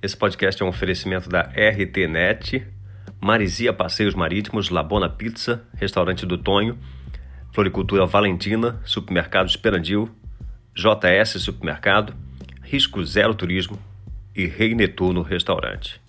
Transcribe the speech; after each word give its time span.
Esse 0.00 0.16
podcast 0.16 0.62
é 0.62 0.64
um 0.64 0.68
oferecimento 0.68 1.28
da 1.28 1.40
RTNet, 1.40 2.64
Marizia 3.20 3.72
Passeios 3.72 4.14
Marítimos, 4.14 4.70
Labona 4.70 5.08
Pizza, 5.08 5.64
Restaurante 5.74 6.24
do 6.24 6.38
Tonho, 6.38 6.78
Floricultura 7.52 8.06
Valentina, 8.06 8.80
Supermercado 8.84 9.48
Esperandil, 9.48 10.08
JS 10.72 11.42
Supermercado, 11.42 12.14
Risco 12.62 13.04
Zero 13.04 13.34
Turismo 13.34 13.76
e 14.36 14.46
Rei 14.46 14.72
Netuno 14.72 15.20
Restaurante. 15.20 16.00